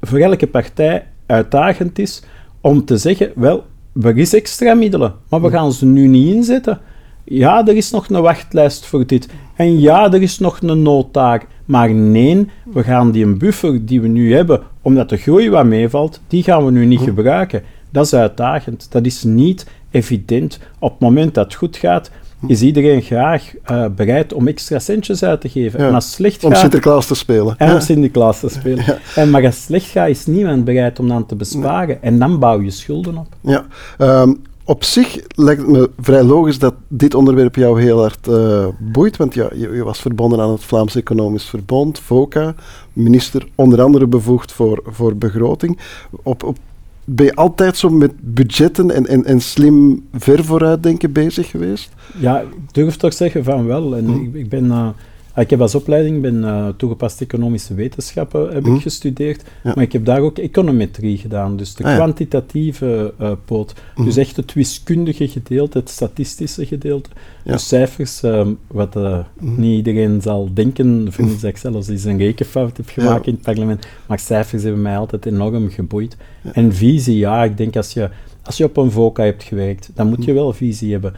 voor 0.01 0.19
elke 0.19 0.47
partij 0.47 1.05
uitdagend 1.27 1.99
is 1.99 2.23
om 2.61 2.85
te 2.85 2.97
zeggen, 2.97 3.31
wel, 3.35 3.65
er 4.01 4.17
is 4.17 4.33
extra 4.33 4.73
middelen, 4.73 5.13
maar 5.29 5.41
we 5.41 5.49
gaan 5.49 5.71
ze 5.71 5.85
nu 5.85 6.07
niet 6.07 6.33
inzetten. 6.33 6.79
Ja, 7.23 7.67
er 7.67 7.75
is 7.75 7.91
nog 7.91 8.09
een 8.09 8.21
wachtlijst 8.21 8.85
voor 8.85 9.05
dit. 9.05 9.29
En 9.55 9.79
ja, 9.79 10.13
er 10.13 10.21
is 10.21 10.39
nog 10.39 10.61
een 10.61 10.81
noodtaak. 10.81 11.47
Maar 11.65 11.93
nee, 11.93 12.47
we 12.73 12.83
gaan 12.83 13.11
die 13.11 13.25
een 13.25 13.37
buffer 13.37 13.85
die 13.85 14.01
we 14.01 14.07
nu 14.07 14.33
hebben, 14.33 14.61
omdat 14.81 15.09
de 15.09 15.17
groei 15.17 15.49
wat 15.49 15.65
meevalt, 15.65 16.21
die 16.27 16.43
gaan 16.43 16.65
we 16.65 16.71
nu 16.71 16.85
niet 16.85 16.99
gebruiken. 16.99 17.63
Dat 17.89 18.05
is 18.05 18.13
uitdagend. 18.13 18.91
Dat 18.91 19.05
is 19.05 19.23
niet 19.23 19.67
evident. 19.91 20.59
Op 20.79 20.91
het 20.91 20.99
moment 20.99 21.33
dat 21.33 21.45
het 21.45 21.53
goed 21.53 21.77
gaat, 21.77 22.11
is 22.47 22.61
iedereen 22.61 23.01
graag 23.01 23.53
uh, 23.71 23.85
bereid 23.95 24.33
om 24.33 24.47
extra 24.47 24.79
centjes 24.79 25.23
uit 25.23 25.41
te 25.41 25.49
geven. 25.49 25.79
en 25.79 25.93
als 25.93 26.11
slecht 26.11 26.43
om 26.43 26.55
Sinterklaas 26.55 27.07
te 27.07 27.15
spelen. 27.15 27.55
En 27.57 27.73
om 27.73 27.79
Sinterklaas 27.79 28.39
te 28.39 28.49
spelen. 28.49 28.85
En, 29.15 29.29
maar 29.29 29.45
als 29.45 29.63
slecht 29.63 29.89
gaat, 29.89 30.09
is 30.09 30.25
niemand 30.25 30.65
bereid 30.65 30.99
om 30.99 31.07
dan 31.07 31.25
te 31.25 31.35
besparen. 31.35 32.01
En 32.01 32.19
dan 32.19 32.39
bouw 32.39 32.61
je 32.61 32.71
schulden 32.71 33.17
op. 33.17 33.27
Ja. 33.41 33.65
Um, 34.21 34.41
op 34.67 34.83
zich 34.83 35.19
lijkt 35.27 35.61
het 35.61 35.69
me 35.69 35.89
vrij 35.99 36.23
logisch 36.23 36.59
dat 36.59 36.73
dit 36.87 37.13
onderwerp 37.13 37.55
jou 37.55 37.81
heel 37.81 37.99
hard 37.99 38.27
uh, 38.27 38.67
boeit, 38.79 39.17
want 39.17 39.33
ja, 39.33 39.49
je, 39.53 39.69
je, 39.69 39.83
was 39.83 39.99
verbonden 39.99 40.39
aan 40.39 40.51
het 40.51 40.63
Vlaams 40.63 40.95
Economisch 40.95 41.45
Verbond, 41.45 41.99
VOCA, 41.99 42.55
minister 42.93 43.47
onder 43.55 43.81
andere 43.81 44.07
bevoegd 44.07 44.51
voor, 44.51 44.83
voor 44.85 45.15
begroting. 45.15 45.79
Op, 46.23 46.43
op 46.43 46.57
ben 47.09 47.25
je 47.25 47.35
altijd 47.35 47.77
zo 47.77 47.89
met 47.89 48.11
budgetten 48.21 48.91
en, 48.91 49.07
en, 49.07 49.25
en 49.25 49.41
slim 49.41 50.05
ver 50.13 50.43
vooruitdenken 50.43 51.11
bezig 51.11 51.49
geweest? 51.49 51.93
Ja, 52.19 52.39
ik 52.39 52.47
durf 52.71 52.95
toch 52.95 53.13
zeggen 53.13 53.43
van 53.43 53.65
wel. 53.65 53.95
En 53.95 54.05
hm. 54.05 54.23
ik, 54.23 54.33
ik, 54.33 54.49
ben, 54.49 54.65
uh, 54.65 54.87
ik 55.43 55.49
heb 55.49 55.61
als 55.61 55.75
opleiding 55.75 56.21
ben 56.21 56.35
uh, 56.35 56.67
toegepaste 56.77 57.23
economische 57.23 57.73
wetenschappen 57.73 58.47
heb 58.47 58.57
ik 58.57 58.65
Mhm. 58.65 58.77
gestudeerd, 58.77 59.43
Ja. 59.63 59.71
maar 59.75 59.83
ik 59.83 59.91
heb 59.91 60.05
daar 60.05 60.19
ook 60.19 60.37
econometrie 60.37 61.17
gedaan, 61.17 61.57
dus 61.57 61.75
de 61.75 61.83
Ah, 61.83 61.89
ja. 61.89 61.95
kwantitatieve 61.95 63.13
eh, 63.19 63.31
poot. 63.45 63.73
Mhm. 63.95 64.05
Dus 64.05 64.17
echt 64.17 64.35
het 64.35 64.53
wiskundige 64.53 65.27
gedeelte, 65.27 65.77
het 65.77 65.89
statistische 65.89 66.65
gedeelte. 66.65 67.09
Ja. 67.43 67.51
Dus 67.51 67.67
cijfers, 67.67 68.23
ehm, 68.23 68.49
wat 68.67 68.95
eh, 68.95 69.19
Mhm. 69.39 69.59
niet 69.61 69.75
iedereen 69.75 70.21
zal 70.21 70.49
denken, 70.53 71.07
vind 71.11 71.29
ik 71.31 71.41
dat 71.41 71.49
ik 71.49 71.57
zelfs 71.57 71.87
eens 71.87 72.03
een 72.03 72.17
rekenfout 72.17 72.77
heb 72.77 72.89
gemaakt 72.89 73.27
in 73.27 73.33
het 73.33 73.41
parlement, 73.41 73.87
maar 74.07 74.19
cijfers 74.19 74.63
hebben 74.63 74.81
mij 74.81 74.97
altijd 74.97 75.25
enorm 75.25 75.69
geboeid. 75.69 76.17
En 76.53 76.73
visie, 76.73 77.17
ja, 77.17 77.43
ik 77.43 77.57
denk 77.57 77.75
als 77.75 77.93
je, 77.93 78.09
als 78.43 78.57
je 78.57 78.63
op 78.63 78.77
een 78.77 78.91
VOCA 78.91 79.23
hebt 79.23 79.43
gewerkt, 79.43 79.89
dan 79.93 80.07
moet 80.09 80.25
je 80.25 80.33
wel 80.33 80.53
visie 80.53 80.91
hebben. 80.91 81.13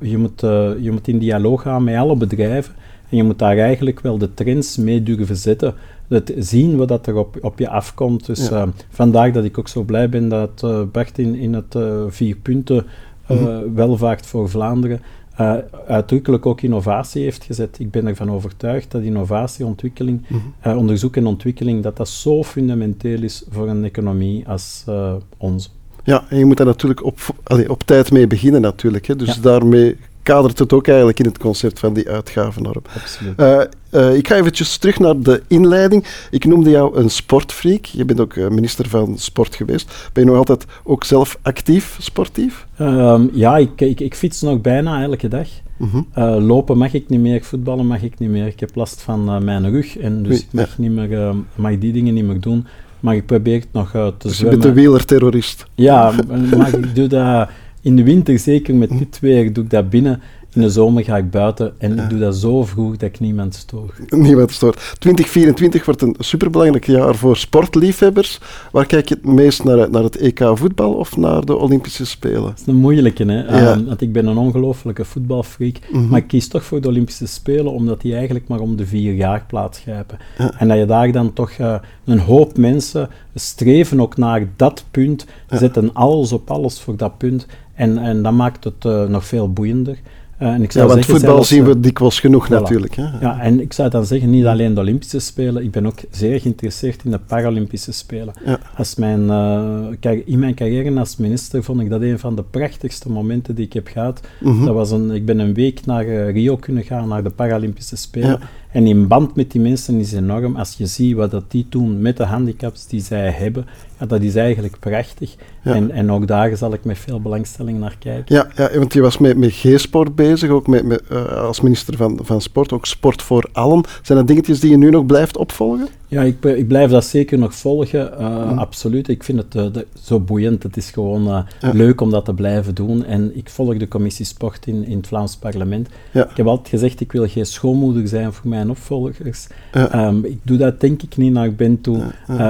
Je, 0.00 0.18
moet, 0.18 0.40
je 0.80 0.88
moet 0.92 1.08
in 1.08 1.18
dialoog 1.18 1.62
gaan 1.62 1.84
met 1.84 1.96
alle 1.96 2.16
bedrijven 2.16 2.74
en 3.10 3.16
je 3.16 3.22
moet 3.22 3.38
daar 3.38 3.58
eigenlijk 3.58 4.00
wel 4.00 4.18
de 4.18 4.34
trends 4.34 4.76
mee 4.76 5.02
durven 5.02 5.36
zetten. 5.36 5.74
Het 6.08 6.32
zien 6.38 6.76
wat 6.76 6.88
dat 6.88 7.06
er 7.06 7.16
op, 7.16 7.36
op 7.40 7.58
je 7.58 7.68
afkomt. 7.68 8.26
Dus 8.26 8.48
Ja. 8.48 8.62
eh, 8.62 8.68
vandaar 8.90 9.32
dat 9.32 9.44
ik 9.44 9.58
ook 9.58 9.68
zo 9.68 9.82
blij 9.82 10.08
ben 10.08 10.28
dat 10.28 10.62
eh, 10.64 10.82
Bart 10.92 11.18
in, 11.18 11.34
in 11.34 11.52
het 11.54 11.74
eh, 11.74 12.02
vier 12.08 12.36
punten 12.36 12.86
eh, 13.26 13.36
Mhm. 13.40 13.74
welvaart 13.74 14.26
voor 14.26 14.48
Vlaanderen 14.50 15.00
eh, 15.36 15.54
uitdrukkelijk 15.86 16.46
ook 16.46 16.60
innovatie 16.60 17.22
heeft 17.22 17.44
gezet. 17.44 17.78
Ik 17.78 17.90
ben 17.90 18.06
ervan 18.06 18.30
overtuigd 18.30 18.90
dat 18.90 19.02
innovatie, 19.02 19.64
ontwikkeling, 19.66 20.22
Mhm. 20.28 20.76
onderzoek 20.76 21.16
en 21.16 21.26
ontwikkeling, 21.26 21.82
dat 21.82 21.96
dat 21.96 22.08
zo 22.08 22.42
fundamenteel 22.44 23.22
is 23.22 23.44
voor 23.50 23.68
een 23.68 23.84
economie 23.84 24.48
als 24.48 24.82
eh, 24.86 25.14
onze. 25.36 25.68
Ja, 26.04 26.24
en 26.28 26.38
je 26.38 26.44
moet 26.44 26.56
daar 26.56 26.66
natuurlijk 26.66 27.04
op, 27.04 27.18
allee, 27.42 27.70
op 27.70 27.82
tijd 27.82 28.12
mee 28.12 28.26
beginnen 28.26 28.60
natuurlijk. 28.60 29.06
Hè. 29.06 29.16
Dus 29.16 29.34
Ja. 29.34 29.40
daarmee 29.42 29.96
kadert 30.24 30.58
het 30.58 30.72
ook 30.72 30.86
eigenlijk 30.86 31.18
in 31.18 31.24
het 31.24 31.38
concept 31.38 31.78
van 31.78 31.94
die 31.94 32.08
uitgavennorm. 32.08 32.82
Absoluut. 33.02 33.38
Eh, 33.38 33.60
eh, 33.90 34.16
ik 34.16 34.28
ga 34.28 34.36
eventjes 34.36 34.76
terug 34.76 34.98
naar 34.98 35.20
de 35.20 35.42
inleiding. 35.48 36.04
Ik 36.30 36.44
noemde 36.44 36.70
jou 36.70 36.96
een 36.96 37.10
sportfreak. 37.10 37.84
Je 37.84 38.04
bent 38.04 38.20
ook 38.20 38.34
eh, 38.34 38.48
minister 38.48 38.88
van 38.88 39.18
Sport 39.18 39.54
geweest. 39.54 40.10
Ben 40.12 40.24
je 40.24 40.30
nog 40.30 40.38
altijd 40.38 40.64
ook 40.84 41.04
zelf 41.04 41.38
actief 41.42 41.96
sportief? 42.00 42.66
Ehm, 42.76 43.26
ja, 43.32 43.56
ik, 43.56 43.80
ik, 43.80 44.00
ik 44.00 44.14
fiets 44.14 44.40
nog 44.40 44.60
bijna 44.60 45.02
elke 45.02 45.28
dag. 45.28 45.48
Mhm. 45.76 46.02
Lopen 46.46 46.78
mag 46.78 46.94
ik 46.94 47.08
niet 47.08 47.20
meer, 47.20 47.42
voetballen 47.42 47.86
mag 47.86 48.02
ik 48.02 48.18
niet 48.18 48.30
meer. 48.30 48.46
Ik 48.46 48.60
heb 48.60 48.74
last 48.74 49.02
van 49.02 49.44
mijn 49.44 49.70
rug 49.70 49.98
en 49.98 50.22
dus 50.22 50.40
ik 50.40 50.46
mag, 50.50 50.78
niet 50.78 50.90
meer, 50.90 51.20
eh, 51.20 51.34
mag 51.54 51.78
die 51.78 51.92
dingen 51.92 52.14
niet 52.14 52.24
meer 52.24 52.40
doen. 52.40 52.66
Maar 53.00 53.14
ik 53.14 53.26
probeer 53.26 53.60
het 53.60 53.72
nog 53.72 53.90
te 53.90 54.14
Dus 54.18 54.30
je 54.30 54.36
zwemmen. 54.36 54.60
bent 54.60 54.70
een 54.70 54.82
wielerterrorist. 54.82 55.66
Ja, 55.74 56.12
maar 56.58 56.74
ik 56.74 56.94
doe 56.94 57.06
dat 57.06 57.48
in 57.84 57.96
de 57.96 58.02
winter, 58.02 58.38
zeker 58.38 58.74
met 58.74 58.98
dit 58.98 59.20
weer, 59.20 59.52
doe 59.52 59.64
ik 59.64 59.70
dat 59.70 59.90
binnen. 59.90 60.20
In 60.54 60.60
de 60.60 60.70
zomer 60.70 61.04
ga 61.04 61.16
ik 61.16 61.30
buiten 61.30 61.74
en 61.78 61.98
ik 61.98 62.10
doe 62.10 62.18
dat 62.18 62.36
zo 62.36 62.64
vroeg 62.64 62.96
dat 62.96 63.08
ik 63.08 63.20
niemand 63.20 63.54
stoor. 63.54 63.94
Niemand 64.08 64.50
stoort. 64.50 64.94
2024 64.98 65.84
wordt 65.84 66.02
een 66.02 66.16
superbelangrijk 66.18 66.86
jaar 66.86 67.14
voor 67.14 67.36
sportliefhebbers. 67.36 68.40
Waar 68.72 68.86
kijk 68.86 69.08
je 69.08 69.14
het 69.14 69.24
meest 69.24 69.64
naar 69.64 69.78
uit? 69.78 69.90
Naar 69.90 70.02
het 70.02 70.16
EK 70.16 70.40
voetbal 70.54 70.92
of 70.92 71.16
naar 71.16 71.44
de 71.44 71.56
Olympische 71.56 72.06
Spelen? 72.06 72.42
Dat 72.42 72.58
is 72.58 72.66
een 72.66 72.76
moeilijke, 72.76 73.24
hè? 73.24 73.42
Ja. 73.42 73.72
Ehm, 73.72 73.84
want 73.84 74.00
ik 74.00 74.12
ben 74.12 74.26
een 74.26 74.36
ongelofelijke 74.36 75.04
voetbalfreak. 75.04 75.78
Mhm. 75.92 76.08
Maar 76.08 76.18
ik 76.18 76.26
kies 76.26 76.48
toch 76.48 76.64
voor 76.64 76.80
de 76.80 76.88
Olympische 76.88 77.26
Spelen, 77.26 77.72
omdat 77.72 78.00
die 78.00 78.14
eigenlijk 78.14 78.48
maar 78.48 78.60
om 78.60 78.76
de 78.76 78.86
vier 78.86 79.14
jaar 79.14 79.44
plaatsgrijpen. 79.46 80.18
Ja. 80.38 80.52
En 80.58 80.68
dat 80.68 80.78
je 80.78 80.86
daar 80.86 81.12
dan 81.12 81.32
toch 81.32 81.50
eh, 81.50 81.74
een 82.04 82.18
hoop 82.18 82.56
mensen 82.56 83.08
streven 83.34 84.00
ook 84.00 84.16
naar 84.16 84.48
dat 84.56 84.84
punt, 84.90 85.26
zetten 85.48 85.92
alles 85.92 86.32
op 86.32 86.50
alles 86.50 86.80
voor 86.80 86.96
dat 86.96 87.18
punt. 87.18 87.46
En, 87.74 87.98
en 87.98 88.22
dat 88.22 88.32
maakt 88.32 88.64
het 88.64 88.84
eh, 88.84 89.04
nog 89.04 89.24
veel 89.24 89.52
boeiender. 89.52 89.98
Eh, 90.38 90.48
en 90.48 90.62
ik 90.62 90.72
Ja, 90.72 90.78
zou 90.78 90.86
want 90.86 90.98
zeggen 90.98 91.14
voetbal 91.14 91.34
zelfs, 91.34 91.48
zien 91.48 91.62
eh, 91.62 91.66
we 91.66 91.80
dikwijls 91.80 92.20
genoeg 92.20 92.46
voilà. 92.46 92.50
natuurlijk. 92.50 92.94
Hè? 92.94 93.02
ja, 93.20 93.40
en 93.40 93.60
ik 93.60 93.72
zou 93.72 93.90
dan 93.90 94.06
zeggen, 94.06 94.30
niet 94.30 94.44
alleen 94.44 94.74
de 94.74 94.80
Olympische 94.80 95.18
Spelen, 95.18 95.62
ik 95.62 95.70
ben 95.70 95.86
ook 95.86 95.98
zeer 96.10 96.40
geïnteresseerd 96.40 97.04
in 97.04 97.10
de 97.10 97.18
Paralympische 97.26 97.92
Spelen. 97.92 98.34
Ja. 98.44 98.58
Als 98.76 98.94
mijn, 98.94 99.30
eh, 99.30 100.18
in 100.24 100.38
mijn 100.38 100.54
carrière 100.54 100.98
als 100.98 101.16
minister 101.16 101.62
vond 101.62 101.80
ik 101.80 101.90
dat 101.90 102.00
een 102.00 102.18
van 102.18 102.36
de 102.36 102.42
prachtigste 102.42 103.10
momenten 103.10 103.54
die 103.54 103.66
ik 103.66 103.72
heb 103.72 103.86
gehad. 103.86 104.20
Mhm. 104.40 104.64
Dat 104.64 104.74
was 104.74 104.90
een, 104.90 105.10
ik 105.10 105.24
ben 105.26 105.38
een 105.38 105.54
week 105.54 105.86
naar 105.86 106.06
eh, 106.06 106.32
Rio 106.32 106.56
kunnen 106.56 106.82
gaan, 106.82 107.08
naar 107.08 107.22
de 107.22 107.30
Paralympische 107.30 107.96
Spelen. 107.96 108.28
Ja. 108.28 108.38
En 108.74 108.86
in 108.86 109.06
band 109.06 109.36
met 109.36 109.50
die 109.50 109.60
mensen 109.60 110.00
is 110.00 110.12
enorm. 110.12 110.56
Als 110.56 110.74
je 110.76 110.86
ziet 110.86 111.16
wat 111.16 111.30
dat 111.30 111.44
die 111.48 111.66
doen 111.68 112.02
met 112.02 112.16
de 112.16 112.24
handicaps 112.24 112.86
die 112.86 113.00
zij 113.00 113.30
hebben, 113.30 113.66
ja, 114.00 114.06
dat 114.06 114.22
is 114.22 114.34
eigenlijk 114.34 114.78
prachtig. 114.78 115.36
Ja. 115.62 115.74
En, 115.74 115.90
en 115.90 116.10
ook 116.12 116.26
daar 116.26 116.56
zal 116.56 116.72
ik 116.72 116.84
met 116.84 116.98
veel 116.98 117.20
belangstelling 117.20 117.78
naar 117.78 117.96
kijken. 117.98 118.34
Ja, 118.34 118.48
ja, 118.56 118.78
want 118.78 118.92
je 118.92 119.00
was 119.00 119.18
met, 119.18 119.36
met 119.36 119.52
G-sport 119.52 120.14
bezig, 120.14 120.50
ook 120.50 120.66
met, 120.66 120.84
met, 120.84 121.02
eh, 121.08 121.26
als 121.26 121.60
minister 121.60 121.96
van, 121.96 122.18
van 122.22 122.40
Sport, 122.40 122.72
ook 122.72 122.86
sport 122.86 123.22
voor 123.22 123.48
allen. 123.52 123.84
Zijn 124.02 124.18
dat 124.18 124.26
dingetjes 124.26 124.60
die 124.60 124.70
je 124.70 124.76
nu 124.76 124.90
nog 124.90 125.06
blijft 125.06 125.36
opvolgen? 125.36 125.88
Ja, 126.14 126.22
ik, 126.22 126.44
ik 126.44 126.68
blijf 126.68 126.90
dat 126.90 127.04
zeker 127.04 127.38
nog 127.38 127.54
volgen, 127.54 128.18
eh, 128.18 128.58
absoluut. 128.58 129.08
Ik 129.08 129.22
vind 129.22 129.38
het 129.38 129.54
eh, 129.54 129.72
de- 129.72 129.86
zo 130.02 130.20
boeiend. 130.20 130.62
Het 130.62 130.76
is 130.76 130.90
gewoon 130.90 131.26
eh, 131.28 131.38
Ja. 131.60 131.70
leuk 131.72 132.00
om 132.00 132.10
dat 132.10 132.24
te 132.24 132.34
blijven 132.34 132.74
doen. 132.74 133.04
En 133.04 133.36
ik 133.36 133.48
volg 133.48 133.76
de 133.76 133.88
commissie 133.88 134.24
sport 134.26 134.66
in, 134.66 134.84
in 134.86 134.96
het 134.96 135.06
Vlaams 135.06 135.36
parlement. 135.36 135.88
Ja. 136.12 136.30
Ik 136.30 136.36
heb 136.36 136.46
altijd 136.46 136.68
gezegd, 136.68 137.00
ik 137.00 137.12
wil 137.12 137.28
geen 137.28 137.46
schoonmoeder 137.46 138.08
zijn 138.08 138.32
voor 138.32 138.48
mijn 138.48 138.70
opvolgers. 138.70 139.46
Ja. 139.72 139.90
Ehm, 139.92 140.24
ik 140.24 140.38
doe 140.42 140.56
dat 140.56 140.80
denk 140.80 141.02
ik 141.02 141.16
niet 141.16 141.32
naar 141.32 141.52
Ben 141.54 141.80
toe. 141.80 142.02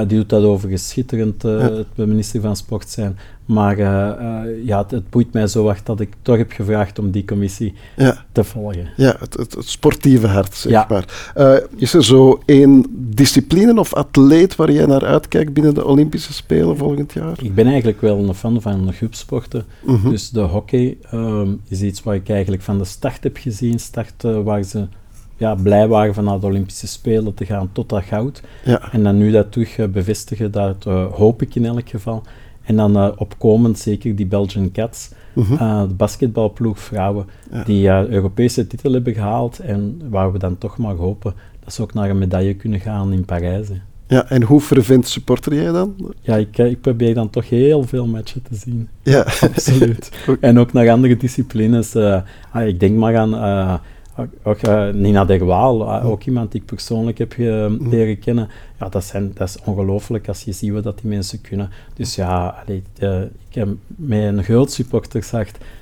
Die 0.07 0.17
doet 0.17 0.29
dat 0.29 0.43
overigens 0.43 0.89
schitterend, 0.89 1.41
het 1.41 1.87
minister 1.95 2.41
van 2.41 2.55
Sport 2.55 2.89
zijn. 2.89 3.17
Maar 3.45 3.77
ja, 4.63 4.77
het, 4.81 4.91
het 4.91 5.09
boeit 5.09 5.33
mij 5.33 5.47
zo 5.47 5.65
hard 5.65 5.85
dat 5.85 5.99
ik 5.99 6.13
toch 6.21 6.37
heb 6.37 6.51
gevraagd 6.51 6.99
om 6.99 7.11
die 7.11 7.25
commissie 7.25 7.73
Ja, 7.95 8.25
te 8.31 8.43
volgen. 8.43 8.87
ja 8.95 9.15
het, 9.19 9.33
het, 9.37 9.55
het 9.55 9.67
sportieve 9.69 10.27
hart, 10.27 10.55
zeg 10.55 10.87
maar. 10.87 11.05
Is 11.75 11.93
er 11.93 12.03
zo 12.03 12.39
één 12.45 12.85
discipline 12.89 13.54
of 13.55 13.93
atleet 13.93 14.55
waar 14.55 14.71
jij 14.71 14.85
naar 14.85 15.05
uitkijkt 15.05 15.53
binnen 15.53 15.73
de 15.73 15.85
Olympische 15.85 16.33
Spelen 16.33 16.77
volgend 16.77 17.13
jaar? 17.13 17.43
Ik 17.43 17.55
ben 17.55 17.65
eigenlijk 17.67 18.01
wel 18.01 18.17
een 18.17 18.33
fan 18.33 18.61
van 18.61 18.93
groepsporten. 18.93 19.65
Mhm. 19.85 20.09
Dus 20.09 20.29
de 20.29 20.41
hockey 20.41 20.97
ehm, 21.11 21.49
is 21.67 21.81
iets 21.81 22.03
wat 22.03 22.13
ik 22.13 22.29
eigenlijk 22.29 22.61
van 22.61 22.77
de 22.77 22.85
start 22.85 23.23
heb 23.23 23.37
gezien. 23.37 23.79
Start 23.79 24.23
eh, 24.23 24.41
waar 24.41 24.63
ze 24.63 24.87
ja, 25.37 25.55
blij 25.55 25.87
waren 25.87 26.13
van 26.13 26.23
naar 26.23 26.39
de 26.39 26.45
Olympische 26.45 26.87
Spelen 26.87 27.33
te 27.33 27.45
gaan 27.45 27.69
tot 27.71 27.89
dat 27.89 28.03
goud. 28.03 28.41
Ja, 28.65 28.91
En 28.91 29.03
dan 29.03 29.17
nu 29.17 29.31
dat 29.31 29.51
terug 29.51 29.77
eh, 29.77 29.87
bevestigen, 29.87 30.51
dat 30.51 30.85
eh, 30.85 31.05
hoop 31.13 31.41
ik 31.41 31.55
in 31.55 31.65
elk 31.65 31.89
geval. 31.89 32.23
En 32.63 32.75
dan 32.75 33.17
opkomend 33.19 33.79
zeker 33.79 34.15
die 34.15 34.25
Belgian 34.25 34.71
Cats, 34.71 35.09
eh, 35.35 35.81
de 35.87 35.93
basketbalploeg 35.93 36.79
vrouwen, 36.79 37.25
Ja. 37.51 37.63
die 37.63 37.89
eh, 37.89 38.05
Europese 38.07 38.67
titel 38.67 38.91
hebben 38.93 39.13
gehaald. 39.13 39.59
En 39.59 40.01
waar 40.09 40.31
we 40.31 40.37
dan 40.39 40.57
toch 40.57 40.77
maar 40.77 40.95
hopen 40.95 41.33
dat 41.65 41.73
ze 41.73 41.81
ook 41.81 41.93
naar 41.93 42.09
een 42.09 42.17
medaille 42.17 42.53
kunnen 42.53 42.79
gaan 42.79 43.13
in 43.13 43.25
Parijs. 43.25 43.67
hè. 43.67 43.75
ja, 44.07 44.29
en 44.29 44.43
hoe 44.43 44.61
fervent 44.61 45.07
supporter 45.07 45.53
jij 45.55 45.71
dan? 45.71 45.95
Ja, 46.21 46.35
ik, 46.35 46.57
eh, 46.57 46.65
ik 46.69 46.81
probeer 46.81 47.13
dan 47.13 47.29
toch 47.29 47.49
heel 47.49 47.83
veel 47.83 48.05
matchen 48.07 48.41
te 48.41 48.55
zien. 48.55 48.87
Ja, 49.03 49.19
Absoluut. 49.53 50.11
En 50.39 50.59
ook 50.59 50.73
naar 50.73 50.89
andere 50.89 51.17
disciplines. 51.17 51.95
eh, 51.95 52.21
ah, 52.51 52.67
ik 52.67 52.79
denk 52.79 52.97
maar 52.97 53.17
aan 53.17 53.33
eh, 53.35 53.73
ook, 54.43 54.57
eh, 54.57 54.89
Nina 54.89 55.25
de 55.25 55.37
Waal, 55.37 55.87
eh, 55.91 56.09
ook 56.09 56.23
iemand 56.23 56.51
die 56.51 56.61
ik 56.61 56.65
persoonlijk 56.67 57.17
heb 57.17 57.31
ge- 57.33 57.77
leren 57.89 58.19
kennen. 58.19 58.49
Ja, 58.79 58.89
dat, 58.89 59.03
zijn, 59.03 59.31
dat 59.33 59.47
is 59.47 59.57
ongelooflijk 59.65 60.27
als 60.27 60.43
je 60.43 60.51
ziet 60.51 60.71
wat 60.71 60.83
dat 60.83 60.99
die 61.01 61.09
mensen 61.09 61.41
kunnen. 61.41 61.69
Dus 61.93 62.15
ja, 62.15 62.55
allee, 62.65 62.83
eh, 62.97 63.21
ik 63.21 63.55
heb 63.55 63.67
met 63.95 64.19
een 64.23 64.43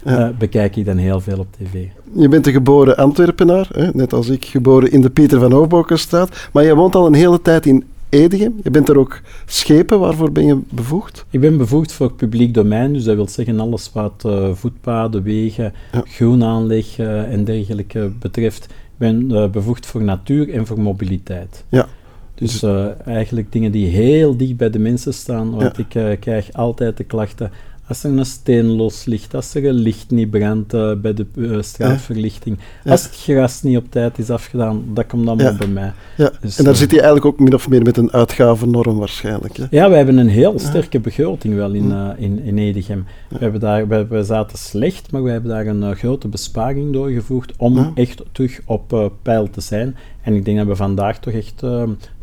Ja. 0.06 0.28
eh, 0.28 0.38
bekijk 0.38 0.76
ik 0.76 0.86
dan 0.86 0.98
heel 0.98 1.20
veel 1.20 1.40
op 1.40 1.48
tv. 1.58 1.86
je 2.16 2.28
bent 2.30 2.48
een 2.48 2.54
geboren 2.54 2.98
Antwerpenaar, 2.98 3.68
hè, 3.72 3.90
net 3.94 4.14
als 4.14 4.30
ik, 4.30 4.46
geboren 4.46 4.92
in 4.92 5.02
de 5.02 5.10
Pieter 5.10 5.40
van 5.40 5.52
Hoofdbokenstraat. 5.52 6.50
Maar 6.54 6.64
je 6.64 6.76
woont 6.76 6.96
al 6.96 7.06
een 7.08 7.14
hele 7.14 7.42
tijd 7.42 7.66
in 7.66 7.84
Edegem. 8.14 8.54
Je 8.64 8.70
bent 8.72 8.90
er 8.90 8.98
ook 8.98 9.22
schepen. 9.46 10.00
Waarvoor 10.00 10.32
ben 10.32 10.46
je 10.46 10.60
bevoegd? 10.70 11.26
Ik 11.30 11.40
ben 11.40 11.58
bevoegd 11.58 11.92
voor 11.92 12.06
het 12.08 12.16
publiek 12.16 12.54
domein, 12.54 12.94
dus 12.94 13.04
dat 13.04 13.16
wil 13.16 13.28
zeggen 13.28 13.60
alles 13.60 13.92
wat 13.94 14.24
eh, 14.26 14.50
voetpaden, 14.54 15.24
wegen, 15.24 15.74
Ja. 15.92 16.02
groenaanleg 16.06 17.00
en 17.00 17.44
dergelijke 17.44 18.12
betreft. 18.20 18.64
Ik 18.66 18.72
ben 18.98 19.32
eh, 19.32 19.50
bevoegd 19.50 19.86
voor 19.86 20.02
natuur 20.04 20.54
en 20.54 20.66
voor 20.68 20.80
mobiliteit. 20.80 21.64
Ja. 21.70 21.88
Dus 22.36 22.64
eh, 22.64 22.86
eigenlijk 23.06 23.52
dingen 23.52 23.72
die 23.72 23.88
heel 23.88 24.38
dicht 24.38 24.58
bij 24.58 24.70
de 24.70 24.80
mensen 24.80 25.14
staan, 25.14 25.52
want 25.56 25.78
Ja. 25.78 26.02
ik 26.10 26.20
krijg 26.20 26.54
altijd 26.54 26.98
de 26.98 27.04
klachten 27.04 27.52
als 27.88 28.04
er 28.04 28.12
een 28.18 28.26
steen 28.26 28.66
los 28.66 29.06
ligt, 29.06 29.36
als 29.36 29.56
er 29.56 29.66
een 29.66 29.74
licht 29.74 30.12
niet 30.12 30.30
brandt 30.30 30.74
eh, 30.74 30.92
bij 30.96 31.14
de 31.14 31.26
eh, 31.38 31.62
straatverlichting, 31.62 32.58
Ja. 32.84 32.92
als 32.92 33.04
het 33.04 33.16
gras 33.16 33.62
niet 33.62 33.78
op 33.78 33.86
tijd 33.90 34.18
is 34.20 34.30
afgedaan, 34.30 34.84
dat 34.94 35.06
komt 35.08 35.28
allemaal 35.28 35.52
Ja. 35.52 35.58
bij 35.58 35.68
mij. 35.68 35.92
Ja. 36.18 36.32
Dus, 36.42 36.58
en 36.58 36.64
daar 36.64 36.74
eh, 36.74 36.80
zit 36.80 36.92
je 36.92 36.96
eigenlijk 36.96 37.26
ook 37.26 37.40
min 37.40 37.54
of 37.54 37.70
meer 37.70 37.82
met 37.82 37.98
een 37.98 38.12
uitgavennorm 38.12 38.98
waarschijnlijk. 38.98 39.58
Hè? 39.58 39.66
Ja, 39.70 39.90
we 39.90 39.96
hebben 39.96 40.18
een 40.18 40.28
heel 40.28 40.60
sterke 40.60 41.00
begroting 41.00 41.56
wel 41.56 41.72
in, 41.72 41.94
in, 42.18 42.40
in 42.44 42.58
Edegem. 42.58 43.06
We, 43.30 43.38
hebben 43.40 43.60
daar, 43.60 43.88
we, 43.88 44.08
we 44.08 44.24
zaten 44.24 44.58
slecht, 44.58 45.12
maar 45.12 45.24
we 45.24 45.30
hebben 45.30 45.50
daar 45.50 45.68
een 45.68 45.96
grote 45.96 46.28
besparing 46.28 46.94
doorgevoerd 46.94 47.54
om 47.58 47.92
echt 47.96 48.22
terug 48.32 48.60
op 48.66 49.12
peil 49.22 49.50
te 49.50 49.62
zijn. 49.62 49.96
En 50.22 50.36
ik 50.36 50.46
denk 50.46 50.58
dat 50.58 50.68
we 50.68 50.76
vandaag 50.76 51.20
toch 51.20 51.34
echt 51.34 51.64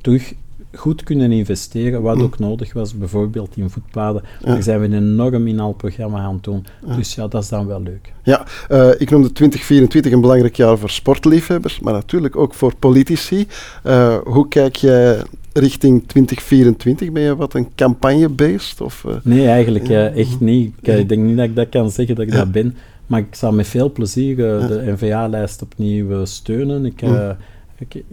terug 0.01 0.35
goed 0.75 1.03
kunnen 1.03 1.33
investeren, 1.33 2.03
wat 2.03 2.23
ook 2.23 2.39
nodig 2.39 2.73
was, 2.73 2.95
bijvoorbeeld 2.95 3.57
in 3.57 3.71
voetpaden. 3.71 4.23
Daar 4.41 4.63
zijn 4.63 4.81
we 4.81 4.97
enorm 4.97 5.47
in 5.47 5.61
al 5.61 5.73
programma 5.73 6.19
aan 6.19 6.35
het 6.35 6.45
doen. 6.45 6.67
Dus 6.97 7.15
ja, 7.15 7.29
dat 7.29 7.43
is 7.43 7.49
dan 7.49 7.67
wel 7.67 7.83
leuk. 7.83 8.13
Ja, 8.23 8.47
uh, 8.71 8.89
ik 8.99 9.11
noemde 9.11 9.33
2024 9.33 10.13
een 10.13 10.21
belangrijk 10.21 10.57
jaar 10.57 10.79
voor 10.79 10.91
sportliefhebbers, 10.91 11.81
maar 11.81 11.93
natuurlijk 11.93 12.37
ook 12.37 12.55
voor 12.55 12.75
politici. 12.77 13.47
Uh, 13.87 14.17
hoe 14.25 14.49
kijk 14.49 14.77
jij 14.77 15.23
richting 15.53 16.03
2024? 16.07 17.13
Ben 17.13 17.23
je 17.23 17.37
wat 17.37 17.55
een 17.55 17.69
campagne-based? 17.75 18.81
Of, 18.81 19.05
uh, 19.09 19.15
nee, 19.23 19.47
eigenlijk 19.47 19.89
echt 19.89 20.41
niet. 20.41 20.75
Ik, 20.81 21.09
denk 21.09 21.23
niet 21.23 21.37
dat 21.37 21.47
ik 21.47 21.57
dat 21.57 21.69
kan 21.69 21.91
zeggen 21.91 22.15
dat 22.15 22.25
ik 22.25 22.33
dat 22.33 22.53
ben. 22.53 22.77
Maar 23.07 23.21
ik 23.21 23.35
zal 23.35 23.53
met 23.53 23.67
veel 23.67 23.93
plezier 23.93 24.37
de 24.37 24.83
NVA-lijst 24.87 25.63
opnieuw 25.63 26.25
steunen. 26.25 26.85
Ik, 26.85 27.03
ik, 27.79 28.05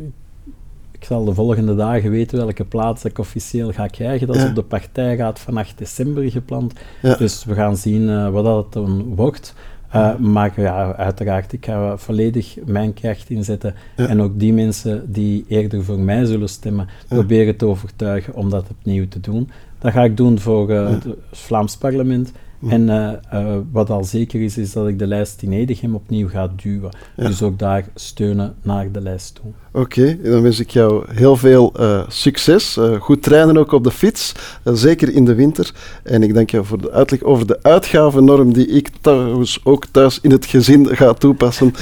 ik 1.00 1.06
zal 1.06 1.26
de 1.26 1.34
volgende 1.34 1.76
dagen 1.76 2.12
weten 2.12 2.38
welke 2.38 2.66
plaats 2.66 3.06
ik 3.06 3.18
officieel 3.18 3.72
ga 3.72 3.88
krijgen. 3.88 4.28
Dat 4.28 4.36
is 4.36 4.46
op 4.46 4.56
de 4.56 4.64
partijraad 4.64 5.40
van 5.40 5.58
8 5.58 5.78
december 5.78 6.32
gepland. 6.32 6.74
Dus 7.02 7.46
we 7.46 7.54
gaan 7.54 7.78
zien 7.78 8.02
uh, 8.02 8.30
wat 8.30 8.44
dat 8.44 8.74
dan 8.74 9.16
wordt. 9.16 9.54
Uh, 9.96 10.16
maar 10.16 10.62
ja, 10.62 10.96
uiteraard, 10.96 11.54
ik 11.54 11.66
ga 11.66 11.98
volledig 11.98 12.58
mijn 12.66 12.94
kracht 12.94 13.30
inzetten. 13.30 13.76
En 13.96 14.22
ook 14.22 14.40
die 14.40 14.54
mensen 14.54 15.12
die 15.12 15.46
eerder 15.48 15.84
voor 15.84 16.00
mij 16.00 16.26
zullen 16.26 16.50
stemmen, 16.50 16.88
proberen 17.08 17.56
te 17.56 17.66
overtuigen 17.66 18.36
om 18.36 18.50
dat 18.50 18.66
opnieuw 18.70 19.08
te 19.08 19.20
doen. 19.20 19.50
Dat 19.80 19.92
ga 19.92 20.04
ik 20.04 20.18
doen 20.18 20.40
voor 20.40 20.72
uh, 20.72 20.90
het 20.90 21.06
Vlaams 21.32 21.78
parlement. 21.78 22.32
En 22.70 22.82
uh, 22.82 23.12
uh, 23.34 23.58
wat 23.72 23.90
al 23.90 24.04
zeker 24.04 24.42
is, 24.42 24.58
is 24.58 24.74
dat 24.74 24.88
ik 24.88 25.00
de 25.00 25.08
lijst 25.08 25.42
in 25.42 25.52
Edegem 25.52 25.96
opnieuw 25.96 26.30
ga 26.30 26.50
duwen. 26.56 26.92
Dus 27.16 27.42
ook 27.42 27.60
daar 27.60 27.86
steunen 27.96 28.56
naar 28.62 28.92
de 28.92 29.02
lijst 29.02 29.36
toe. 29.36 29.52
Oké, 29.72 30.00
okay, 30.00 30.20
dan 30.24 30.42
wens 30.42 30.60
ik 30.60 30.70
jou 30.70 31.06
heel 31.14 31.36
veel 31.36 31.74
uh, 31.80 32.04
succes. 32.08 32.78
goed 33.00 33.24
trainen 33.24 33.58
ook 33.58 33.72
op 33.72 33.84
de 33.84 33.92
fiets, 33.92 34.34
zeker 34.64 35.14
in 35.14 35.26
de 35.26 35.36
winter. 35.36 35.74
En 36.04 36.24
ik 36.24 36.34
dank 36.34 36.50
jou 36.50 36.66
voor 36.66 36.82
de 36.82 36.92
uitleg 36.92 37.22
over 37.24 37.48
de 37.48 37.60
uitgavennorm 37.62 38.54
die 38.54 38.68
ik 38.68 38.90
trouwens 39.02 39.60
ook 39.64 39.86
thuis 39.86 40.20
in 40.22 40.32
het 40.32 40.46
gezin 40.46 40.96
ga 40.96 41.14
toepassen. 41.14 41.74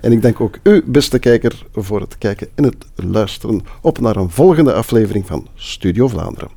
en 0.00 0.12
ik 0.12 0.22
dank 0.22 0.40
ook 0.40 0.58
u, 0.62 0.82
beste 0.86 1.18
kijker, 1.18 1.66
voor 1.72 2.00
het 2.00 2.18
kijken 2.18 2.48
en 2.54 2.64
het 2.64 2.86
luisteren. 2.94 3.62
Op 3.82 4.00
naar 4.00 4.16
een 4.16 4.30
volgende 4.30 4.72
aflevering 4.72 5.26
van 5.26 5.46
Studio 5.54 6.08
Vlaanderen. 6.08 6.48